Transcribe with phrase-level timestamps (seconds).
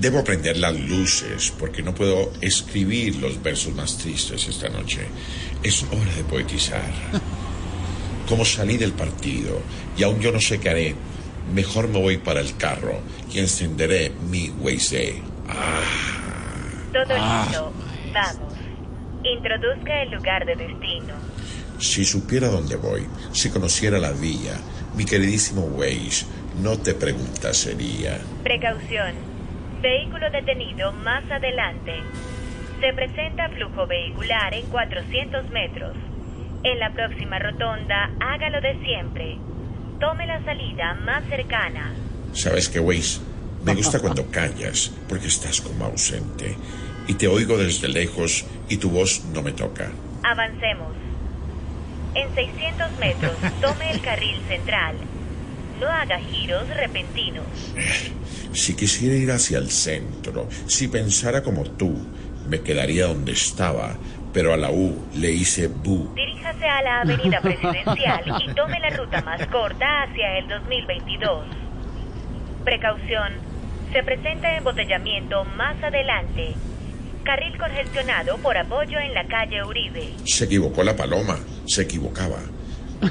[0.00, 5.00] Debo prender las luces porque no puedo escribir los versos más tristes esta noche.
[5.62, 6.90] Es hora de poetizar.
[8.28, 9.60] Como salí del partido
[9.98, 10.94] y aún yo no sé qué haré,
[11.52, 12.98] mejor me voy para el carro
[13.30, 15.20] y encenderé mi Waze.
[15.46, 15.82] Ah.
[16.94, 17.72] Todo listo.
[18.14, 18.54] Vamos.
[19.22, 21.14] Introduzca el lugar de destino.
[21.78, 24.58] Si supiera dónde voy, si conociera la vía,
[24.96, 26.24] mi queridísimo Waze,
[26.62, 28.18] no te preguntasería.
[28.42, 29.39] Precaución.
[29.82, 31.94] Vehículo detenido más adelante.
[32.80, 35.96] Se presenta flujo vehicular en 400 metros.
[36.64, 39.38] En la próxima rotonda, hágalo de siempre.
[39.98, 41.94] Tome la salida más cercana.
[42.34, 43.20] ¿Sabes qué, Waze?
[43.64, 46.56] Me gusta cuando callas, porque estás como ausente.
[47.08, 49.90] Y te oigo desde lejos y tu voz no me toca.
[50.22, 50.92] Avancemos.
[52.14, 54.96] En 600 metros, tome el carril central.
[55.80, 57.46] No haga giros repentinos.
[58.52, 62.04] Si quisiera ir hacia el centro, si pensara como tú,
[62.48, 63.96] me quedaría donde estaba,
[64.32, 66.12] pero a la U le hice bu.
[66.16, 71.46] Diríjase a la avenida presidencial y tome la ruta más corta hacia el 2022.
[72.64, 73.34] Precaución.
[73.92, 76.54] Se presenta embotellamiento más adelante.
[77.22, 80.14] Carril congestionado por apoyo en la calle Uribe.
[80.24, 82.38] Se equivocó la paloma, se equivocaba.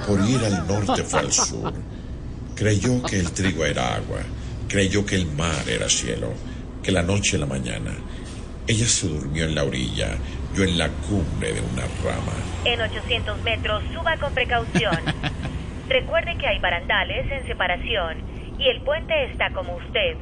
[0.05, 1.73] Por ir al norte fue al sur.
[2.59, 4.19] Creyó que el trigo era agua,
[4.67, 6.33] creyó que el mar era cielo,
[6.83, 7.95] que la noche la mañana.
[8.67, 10.17] Ella se durmió en la orilla,
[10.53, 12.33] yo en la cumbre de una rama.
[12.65, 14.97] En 800 metros, suba con precaución.
[15.87, 18.17] Recuerde que hay barandales en separación
[18.59, 20.17] y el puente está como usted,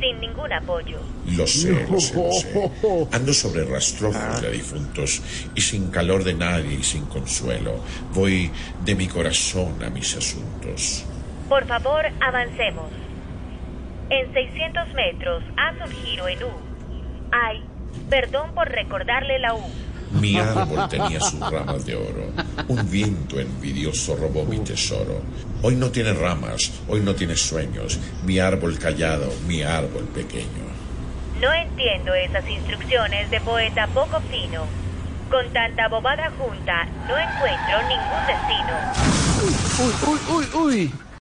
[0.00, 0.98] sin ningún apoyo.
[1.26, 3.08] Lo sé, lo sé, lo sé.
[3.12, 5.20] Ando sobre rastrojos de difuntos
[5.54, 7.84] y sin calor de nadie y sin consuelo.
[8.14, 8.50] Voy
[8.82, 11.04] de mi corazón a mis asuntos.
[11.50, 12.92] Por favor, avancemos.
[14.08, 16.52] En 600 metros, haz un giro en U.
[17.32, 17.64] Ay,
[18.08, 19.64] perdón por recordarle la U.
[20.12, 22.30] Mi árbol tenía sus ramas de oro.
[22.68, 25.22] Un viento envidioso robó mi tesoro.
[25.62, 27.98] Hoy no tiene ramas, hoy no tiene sueños.
[28.24, 30.70] Mi árbol callado, mi árbol pequeño.
[31.40, 34.66] No entiendo esas instrucciones de poeta poco fino.
[35.28, 38.76] Con tanta bobada junta, no encuentro ningún destino.
[39.80, 41.09] Uy, uy, uy, uy.